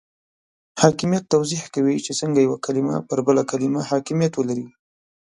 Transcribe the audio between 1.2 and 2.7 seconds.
توضیح کوي چې څنګه یوه